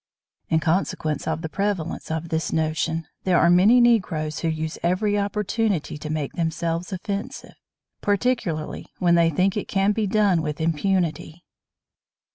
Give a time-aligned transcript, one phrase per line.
[0.49, 5.15] In consequence of the prevalence of this notion there are many Negroes who use every
[5.15, 7.53] opportunity to make themselves offensive,
[8.01, 11.43] particularly when they think it can be done with impunity.